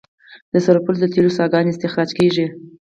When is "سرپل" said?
0.65-0.95